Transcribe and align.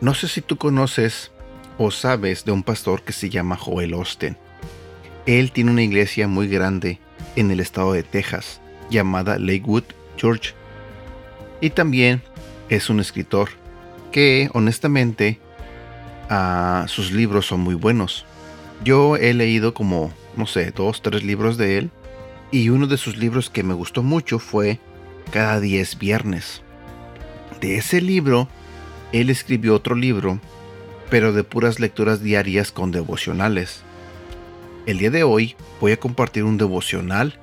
No 0.00 0.14
sé 0.14 0.28
si 0.28 0.40
tú 0.40 0.56
conoces 0.56 1.30
o 1.76 1.90
sabes 1.90 2.46
de 2.46 2.52
un 2.52 2.62
pastor 2.62 3.02
que 3.02 3.12
se 3.12 3.28
llama 3.28 3.56
Joel 3.56 3.92
Osten. 3.92 4.38
Él 5.26 5.52
tiene 5.52 5.72
una 5.72 5.82
iglesia 5.82 6.26
muy 6.26 6.48
grande 6.48 6.98
en 7.36 7.50
el 7.50 7.60
estado 7.60 7.92
de 7.92 8.02
Texas 8.02 8.62
llamada 8.88 9.38
Lakewood 9.38 9.84
Church. 10.16 10.54
Y 11.60 11.70
también 11.70 12.22
es 12.70 12.88
un 12.88 12.98
escritor 12.98 13.50
que 14.10 14.48
honestamente 14.54 15.38
ah, 16.30 16.86
sus 16.88 17.12
libros 17.12 17.46
son 17.46 17.60
muy 17.60 17.74
buenos. 17.74 18.24
Yo 18.82 19.16
he 19.16 19.34
leído 19.34 19.74
como, 19.74 20.14
no 20.34 20.46
sé, 20.46 20.70
dos, 20.70 21.02
tres 21.02 21.24
libros 21.24 21.58
de 21.58 21.76
él. 21.76 21.90
Y 22.50 22.70
uno 22.70 22.86
de 22.86 22.96
sus 22.96 23.18
libros 23.18 23.50
que 23.50 23.62
me 23.62 23.74
gustó 23.74 24.02
mucho 24.02 24.38
fue 24.38 24.80
Cada 25.30 25.60
10 25.60 25.98
viernes. 25.98 26.62
De 27.60 27.76
ese 27.76 28.00
libro 28.00 28.48
él 29.12 29.30
escribió 29.30 29.74
otro 29.74 29.94
libro, 29.94 30.40
pero 31.10 31.32
de 31.32 31.44
puras 31.44 31.80
lecturas 31.80 32.22
diarias 32.22 32.70
con 32.70 32.92
devocionales. 32.92 33.82
El 34.86 34.98
día 34.98 35.10
de 35.10 35.24
hoy 35.24 35.56
voy 35.80 35.92
a 35.92 35.98
compartir 35.98 36.44
un 36.44 36.58
devocional 36.58 37.34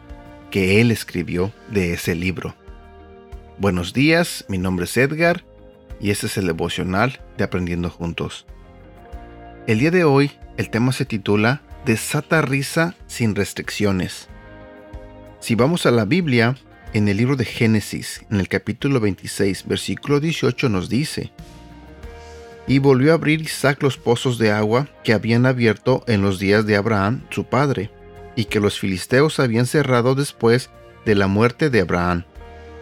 que 0.51 0.79
él 0.79 0.91
escribió 0.91 1.51
de 1.69 1.93
ese 1.93 2.15
libro. 2.15 2.55
Buenos 3.57 3.93
días, 3.93 4.45
mi 4.47 4.57
nombre 4.57 4.85
es 4.85 4.95
Edgar 4.95 5.43
y 5.99 6.11
este 6.11 6.27
es 6.27 6.37
el 6.37 6.47
devocional 6.47 7.19
de 7.37 7.43
Aprendiendo 7.43 7.89
Juntos. 7.89 8.45
El 9.67 9.79
día 9.79 9.91
de 9.91 10.03
hoy 10.03 10.31
el 10.55 10.69
tema 10.69 10.91
se 10.91 11.05
titula 11.05 11.61
Desata 11.85 12.41
risa 12.41 12.95
sin 13.07 13.35
restricciones. 13.35 14.29
Si 15.39 15.55
vamos 15.55 15.85
a 15.85 15.91
la 15.91 16.05
Biblia, 16.05 16.55
en 16.93 17.07
el 17.07 17.17
libro 17.17 17.35
de 17.35 17.45
Génesis, 17.45 18.25
en 18.31 18.39
el 18.39 18.47
capítulo 18.47 18.99
26, 18.99 19.67
versículo 19.67 20.19
18 20.19 20.69
nos 20.69 20.89
dice, 20.89 21.31
y 22.67 22.79
volvió 22.79 23.11
a 23.11 23.15
abrir 23.15 23.41
Isaac 23.41 23.81
los 23.81 23.97
pozos 23.97 24.37
de 24.37 24.51
agua 24.51 24.87
que 25.03 25.13
habían 25.13 25.45
abierto 25.45 26.03
en 26.05 26.21
los 26.21 26.37
días 26.37 26.65
de 26.65 26.75
Abraham, 26.75 27.23
su 27.29 27.45
padre, 27.45 27.89
y 28.35 28.45
que 28.45 28.59
los 28.59 28.77
filisteos 28.77 29.39
habían 29.39 29.65
cerrado 29.65 30.13
después 30.13 30.69
de 31.05 31.15
la 31.15 31.27
muerte 31.27 31.69
de 31.69 31.81
Abraham, 31.81 32.25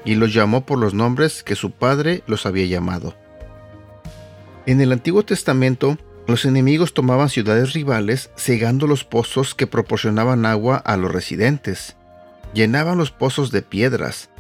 y 0.03 0.16
los 0.16 0.33
llamó 0.33 0.66
por 0.66 0.80
los 0.80 0.94
nombres 0.94 1.44
que 1.44 1.55
su 1.55 1.72
padre 1.72 2.23
los 2.25 2.47
había 2.47 2.66
llamado. 2.66 3.16
En 4.66 4.81
el 4.81 4.92
Antiguo 4.92 5.23
Testamento, 5.23 5.99
los 6.27 6.45
enemigos 6.45 6.95
tomaban 6.95 7.30
ciudades 7.30 7.73
rivales 7.73 8.31
cegando 8.36 8.88
los 8.88 9.03
pozos 9.03 9.53
que 9.53 9.67
proporcionaban 9.67 10.47
agua 10.47 10.77
a 10.77 10.97
los 10.97 11.11
residentes. 11.11 11.95
Llenaban 12.55 12.97
los 12.97 13.11
pozos 13.11 13.52
de 13.52 13.61
piedras, 13.61 14.31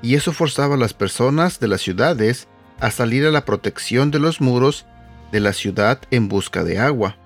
y 0.00 0.14
eso 0.14 0.32
forzaba 0.32 0.76
a 0.76 0.78
las 0.78 0.94
personas 0.94 1.60
de 1.60 1.68
las 1.68 1.82
ciudades 1.82 2.48
a 2.80 2.90
salir 2.90 3.26
a 3.26 3.30
la 3.30 3.44
protección 3.44 4.10
de 4.10 4.18
los 4.18 4.40
muros 4.40 4.86
de 5.34 5.40
la 5.40 5.52
ciudad 5.52 6.00
en 6.12 6.28
busca 6.28 6.62
de 6.62 6.78
agua. 6.78 7.16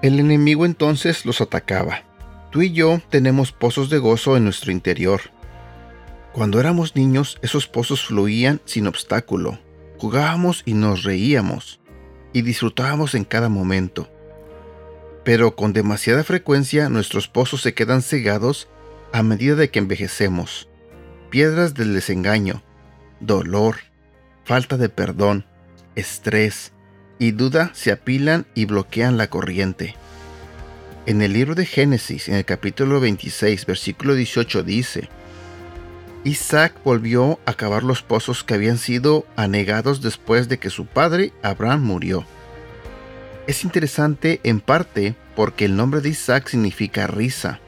El 0.00 0.20
enemigo 0.20 0.64
entonces 0.64 1.26
los 1.26 1.40
atacaba. 1.40 2.04
Tú 2.52 2.62
y 2.62 2.72
yo 2.72 3.00
tenemos 3.10 3.50
pozos 3.50 3.90
de 3.90 3.98
gozo 3.98 4.36
en 4.36 4.44
nuestro 4.44 4.70
interior. 4.70 5.20
Cuando 6.32 6.60
éramos 6.60 6.94
niños, 6.94 7.40
esos 7.42 7.66
pozos 7.66 8.06
fluían 8.06 8.60
sin 8.66 8.86
obstáculo. 8.86 9.58
Jugábamos 9.98 10.62
y 10.64 10.74
nos 10.74 11.02
reíamos, 11.02 11.80
y 12.32 12.42
disfrutábamos 12.42 13.16
en 13.16 13.24
cada 13.24 13.48
momento. 13.48 14.08
Pero 15.24 15.56
con 15.56 15.72
demasiada 15.72 16.22
frecuencia 16.22 16.88
nuestros 16.88 17.26
pozos 17.26 17.62
se 17.62 17.74
quedan 17.74 18.00
cegados 18.00 18.68
a 19.12 19.24
medida 19.24 19.56
de 19.56 19.70
que 19.70 19.80
envejecemos. 19.80 20.68
Piedras 21.30 21.74
del 21.74 21.94
desengaño, 21.94 22.62
dolor, 23.18 23.78
falta 24.44 24.76
de 24.76 24.88
perdón, 24.88 25.46
estrés, 25.96 26.72
y 27.18 27.32
duda 27.32 27.70
se 27.74 27.92
apilan 27.92 28.46
y 28.54 28.64
bloquean 28.64 29.16
la 29.16 29.28
corriente. 29.28 29.94
En 31.06 31.22
el 31.22 31.32
libro 31.32 31.54
de 31.54 31.66
Génesis, 31.66 32.28
en 32.28 32.34
el 32.34 32.44
capítulo 32.44 33.00
26, 33.00 33.64
versículo 33.66 34.14
18 34.14 34.62
dice, 34.62 35.08
Isaac 36.24 36.74
volvió 36.84 37.38
a 37.46 37.54
cavar 37.54 37.84
los 37.84 38.02
pozos 38.02 38.42
que 38.42 38.54
habían 38.54 38.78
sido 38.78 39.24
anegados 39.36 40.02
después 40.02 40.48
de 40.48 40.58
que 40.58 40.70
su 40.70 40.86
padre 40.86 41.32
Abraham 41.42 41.84
murió. 41.84 42.26
Es 43.46 43.62
interesante 43.62 44.40
en 44.42 44.60
parte 44.60 45.14
porque 45.36 45.66
el 45.66 45.76
nombre 45.76 46.00
de 46.00 46.08
Isaac 46.08 46.48
significa 46.48 47.06
risa. 47.06 47.60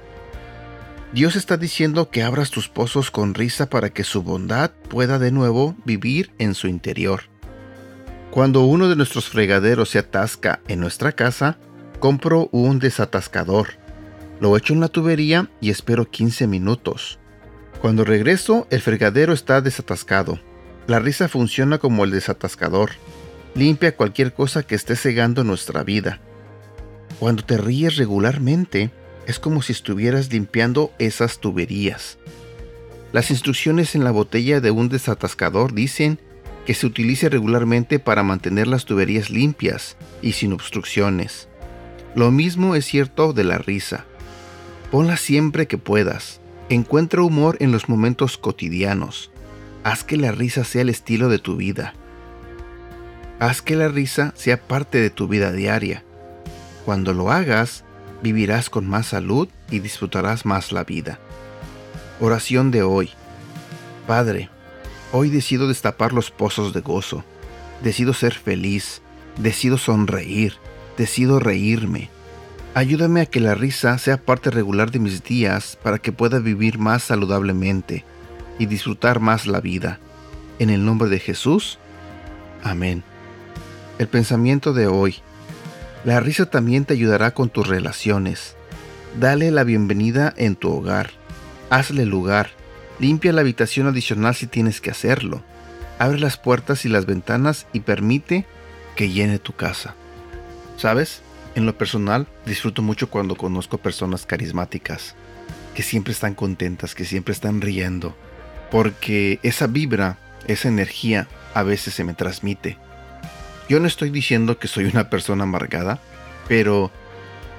Dios 1.12 1.36
está 1.36 1.56
diciendo 1.56 2.10
que 2.10 2.25
abras 2.25 2.50
tus 2.50 2.69
pozos 2.69 3.12
con 3.12 3.34
risa 3.34 3.70
para 3.70 3.91
que 3.91 4.03
su 4.03 4.25
bondad 4.25 4.72
pueda 4.88 5.20
de 5.20 5.30
nuevo 5.30 5.76
vivir 5.84 6.32
en 6.38 6.54
su 6.54 6.66
interior. 6.66 7.22
Cuando 8.31 8.65
uno 8.65 8.89
de 8.89 8.97
nuestros 8.97 9.28
fregaderos 9.28 9.89
se 9.91 9.99
atasca 9.99 10.61
en 10.69 10.81
nuestra 10.81 11.12
casa, 11.12 11.59
compro 11.99 12.50
un 12.53 12.78
desatascador. 12.78 13.69
Lo 14.39 14.56
echo 14.56 14.75
en 14.75 14.81
la 14.81 14.89
tubería 14.89 15.49
y 15.61 15.71
espero 15.71 16.11
15 16.11 16.47
minutos. 16.47 17.19
Cuando 17.81 18.05
regreso, 18.05 18.66
el 18.71 18.83
fregadero 18.83 19.33
está 19.33 19.61
desatascado. 19.62 20.39
La 20.87 20.99
risa 20.99 21.28
funciona 21.28 21.78
como 21.78 22.05
el 22.05 22.11
desatascador. 22.11 22.91
Limpia 23.55 23.97
cualquier 23.97 24.34
cosa 24.34 24.62
que 24.62 24.75
esté 24.75 24.95
cegando 24.95 25.43
nuestra 25.43 25.83
vida. 25.83 26.21
Cuando 27.19 27.43
te 27.45 27.56
ríes 27.56 27.97
regularmente, 27.97 28.91
es 29.27 29.39
como 29.39 29.62
si 29.62 29.72
estuvieras 29.72 30.31
limpiando 30.31 30.93
esas 30.99 31.39
tuberías. 31.39 32.19
Las 33.12 33.31
instrucciones 33.31 33.95
en 33.95 34.05
la 34.05 34.10
botella 34.10 34.60
de 34.60 34.71
un 34.71 34.91
desatascador 34.91 35.72
dicen 35.72 36.21
que 36.68 36.74
se 36.74 36.86
utilice 36.86 37.30
regularmente 37.30 37.98
para 37.98 38.22
mantener 38.22 38.66
las 38.66 38.84
tuberías 38.84 39.30
limpias 39.30 39.96
y 40.20 40.32
sin 40.32 40.52
obstrucciones. 40.52 41.48
Lo 42.14 42.30
mismo 42.30 42.74
es 42.74 42.84
cierto 42.84 43.32
de 43.32 43.42
la 43.42 43.56
risa. 43.56 44.04
Ponla 44.90 45.16
siempre 45.16 45.66
que 45.66 45.78
puedas. 45.78 46.42
Encuentra 46.68 47.22
humor 47.22 47.56
en 47.60 47.72
los 47.72 47.88
momentos 47.88 48.36
cotidianos. 48.36 49.30
Haz 49.82 50.04
que 50.04 50.18
la 50.18 50.30
risa 50.30 50.62
sea 50.62 50.82
el 50.82 50.90
estilo 50.90 51.30
de 51.30 51.38
tu 51.38 51.56
vida. 51.56 51.94
Haz 53.40 53.62
que 53.62 53.74
la 53.74 53.88
risa 53.88 54.34
sea 54.36 54.60
parte 54.60 55.00
de 55.00 55.08
tu 55.08 55.26
vida 55.26 55.52
diaria. 55.52 56.04
Cuando 56.84 57.14
lo 57.14 57.30
hagas, 57.30 57.82
vivirás 58.22 58.68
con 58.68 58.86
más 58.86 59.06
salud 59.06 59.48
y 59.70 59.78
disfrutarás 59.78 60.44
más 60.44 60.70
la 60.70 60.84
vida. 60.84 61.18
Oración 62.20 62.70
de 62.70 62.82
hoy. 62.82 63.08
Padre, 64.06 64.50
Hoy 65.10 65.30
decido 65.30 65.69
destapar 65.69 66.12
los 66.12 66.30
pozos 66.30 66.74
de 66.74 66.80
gozo. 66.80 67.24
Decido 67.82 68.12
ser 68.12 68.34
feliz. 68.34 69.00
Decido 69.38 69.78
sonreír. 69.78 70.54
Decido 70.98 71.41
reírme. 71.41 72.10
Ayúdame 72.74 73.22
a 73.22 73.26
que 73.26 73.41
la 73.41 73.54
risa 73.54 73.97
sea 73.97 74.18
parte 74.18 74.50
regular 74.50 74.91
de 74.91 74.98
mis 74.98 75.24
días 75.24 75.78
para 75.82 75.98
que 75.98 76.12
pueda 76.12 76.41
vivir 76.41 76.78
más 76.78 77.04
saludablemente 77.04 78.04
y 78.58 78.66
disfrutar 78.66 79.18
más 79.18 79.47
la 79.47 79.60
vida. 79.60 79.98
En 80.58 80.68
el 80.68 80.84
nombre 80.84 81.08
de 81.08 81.20
Jesús. 81.20 81.78
Amén. 82.62 83.02
El 83.98 84.08
pensamiento 84.08 84.74
de 84.74 84.88
hoy. 84.88 85.16
La 86.04 86.20
risa 86.20 86.50
también 86.50 86.84
te 86.84 86.92
ayudará 86.92 87.32
con 87.32 87.48
tus 87.48 87.66
relaciones. 87.66 88.56
Dale 89.18 89.50
la 89.52 89.64
bienvenida 89.64 90.34
en 90.36 90.54
tu 90.54 90.70
hogar. 90.70 91.10
Hazle 91.70 92.04
lugar 92.04 92.50
Limpia 93.00 93.32
la 93.32 93.42
habitación 93.42 93.86
adicional 93.86 94.34
si 94.34 94.47
tienes 94.47 94.81
que 94.81 94.91
hacerlo. 94.91 95.42
Abre 95.98 96.19
las 96.19 96.36
puertas 96.36 96.84
y 96.84 96.88
las 96.88 97.06
ventanas 97.06 97.66
y 97.72 97.81
permite 97.81 98.44
que 98.97 99.10
llene 99.10 99.38
tu 99.38 99.53
casa. 99.53 99.94
¿Sabes? 100.76 101.22
En 101.54 101.66
lo 101.66 101.76
personal, 101.76 102.26
disfruto 102.47 102.82
mucho 102.82 103.09
cuando 103.09 103.36
conozco 103.36 103.78
personas 103.78 104.26
carismáticas, 104.26 105.14
que 105.74 105.83
siempre 105.83 106.12
están 106.12 106.34
contentas, 106.34 106.95
que 106.95 107.04
siempre 107.04 107.33
están 107.33 107.60
riendo, 107.60 108.16
porque 108.71 109.39
esa 109.42 109.66
vibra, 109.66 110.18
esa 110.47 110.68
energía 110.68 111.28
a 111.54 111.62
veces 111.62 111.95
se 111.95 112.04
me 112.04 112.15
transmite. 112.15 112.78
Yo 113.68 113.80
no 113.80 113.86
estoy 113.86 114.10
diciendo 114.10 114.59
que 114.59 114.68
soy 114.68 114.86
una 114.86 115.10
persona 115.10 115.45
amargada, 115.45 116.00
pero 116.48 116.91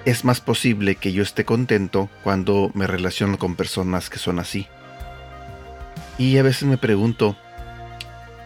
es 0.05 0.25
más 0.25 0.41
posible 0.41 0.95
que 0.95 1.11
yo 1.11 1.23
esté 1.23 1.45
contento 1.45 2.09
cuando 2.23 2.71
me 2.73 2.87
relaciono 2.87 3.37
con 3.37 3.55
personas 3.55 4.09
que 4.09 4.17
son 4.17 4.39
así. 4.39 4.67
Y 6.19 6.37
a 6.37 6.43
veces 6.43 6.63
me 6.63 6.77
pregunto, 6.77 7.37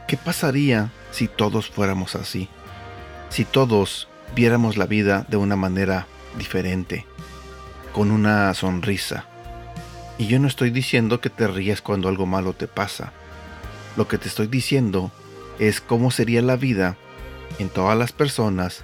¿qué 0.07 0.15
pasaría 0.15 0.91
si 1.11 1.27
todos 1.27 1.71
fuéramos 1.71 2.13
así? 2.13 2.47
Si 3.29 3.45
todos 3.45 4.07
viéramos 4.35 4.77
la 4.77 4.85
vida 4.85 5.25
de 5.27 5.37
una 5.37 5.55
manera 5.55 6.05
diferente, 6.37 7.07
con 7.91 8.11
una 8.11 8.53
sonrisa. 8.53 9.25
Y 10.19 10.27
yo 10.27 10.39
no 10.39 10.47
estoy 10.47 10.69
diciendo 10.69 11.19
que 11.19 11.31
te 11.31 11.47
rías 11.47 11.81
cuando 11.81 12.09
algo 12.09 12.27
malo 12.27 12.53
te 12.53 12.67
pasa. 12.67 13.11
Lo 13.97 14.07
que 14.07 14.19
te 14.19 14.27
estoy 14.27 14.45
diciendo 14.45 15.11
es 15.57 15.81
cómo 15.81 16.11
sería 16.11 16.43
la 16.43 16.57
vida 16.57 16.95
en 17.57 17.69
todas 17.69 17.97
las 17.97 18.11
personas 18.11 18.83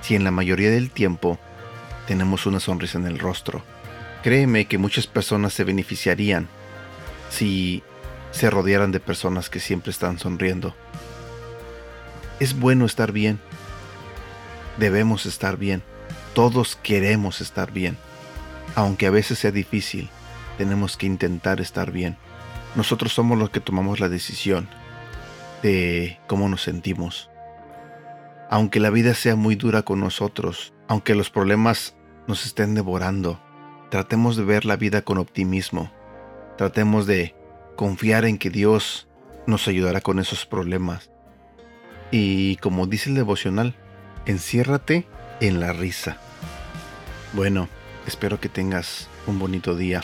si 0.00 0.16
en 0.16 0.24
la 0.24 0.32
mayoría 0.32 0.70
del 0.70 0.90
tiempo 0.90 1.38
tenemos 2.08 2.44
una 2.44 2.58
sonrisa 2.58 2.98
en 2.98 3.06
el 3.06 3.20
rostro. 3.20 3.62
Créeme 4.24 4.64
que 4.64 4.78
muchas 4.78 5.06
personas 5.06 5.52
se 5.52 5.62
beneficiarían 5.62 6.48
si 7.30 7.84
se 8.36 8.50
rodearan 8.50 8.92
de 8.92 9.00
personas 9.00 9.48
que 9.48 9.60
siempre 9.60 9.90
están 9.90 10.18
sonriendo. 10.18 10.74
Es 12.38 12.58
bueno 12.58 12.84
estar 12.84 13.10
bien, 13.10 13.40
debemos 14.76 15.24
estar 15.24 15.56
bien. 15.56 15.82
Todos 16.34 16.76
queremos 16.76 17.40
estar 17.40 17.72
bien. 17.72 17.96
Aunque 18.74 19.06
a 19.06 19.10
veces 19.10 19.38
sea 19.38 19.52
difícil, 19.52 20.10
tenemos 20.58 20.98
que 20.98 21.06
intentar 21.06 21.62
estar 21.62 21.92
bien. 21.92 22.18
Nosotros 22.74 23.14
somos 23.14 23.38
los 23.38 23.48
que 23.48 23.60
tomamos 23.60 24.00
la 24.00 24.10
decisión 24.10 24.68
de 25.62 26.18
cómo 26.26 26.50
nos 26.50 26.60
sentimos. 26.60 27.30
Aunque 28.50 28.80
la 28.80 28.90
vida 28.90 29.14
sea 29.14 29.34
muy 29.34 29.54
dura 29.54 29.80
con 29.80 29.98
nosotros, 29.98 30.74
aunque 30.88 31.14
los 31.14 31.30
problemas 31.30 31.96
nos 32.28 32.44
estén 32.44 32.74
devorando, 32.74 33.40
tratemos 33.90 34.36
de 34.36 34.44
ver 34.44 34.66
la 34.66 34.76
vida 34.76 35.00
con 35.00 35.16
optimismo. 35.16 35.90
Tratemos 36.58 37.06
de 37.06 37.35
confiar 37.76 38.24
en 38.24 38.38
que 38.38 38.50
Dios 38.50 39.06
nos 39.46 39.68
ayudará 39.68 40.00
con 40.00 40.18
esos 40.18 40.46
problemas. 40.46 41.10
Y 42.10 42.56
como 42.56 42.86
dice 42.86 43.10
el 43.10 43.16
devocional, 43.16 43.74
enciérrate 44.26 45.06
en 45.40 45.60
la 45.60 45.72
risa. 45.72 46.16
Bueno, 47.32 47.68
espero 48.06 48.40
que 48.40 48.48
tengas 48.48 49.08
un 49.26 49.38
bonito 49.38 49.76
día. 49.76 50.02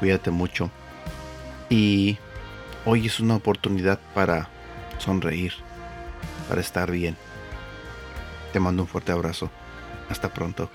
Cuídate 0.00 0.30
mucho. 0.30 0.70
Y 1.70 2.18
hoy 2.84 3.06
es 3.06 3.20
una 3.20 3.36
oportunidad 3.36 3.98
para 4.14 4.50
sonreír, 4.98 5.54
para 6.48 6.60
estar 6.60 6.90
bien. 6.90 7.16
Te 8.52 8.60
mando 8.60 8.82
un 8.82 8.88
fuerte 8.88 9.12
abrazo. 9.12 9.50
Hasta 10.08 10.32
pronto. 10.32 10.70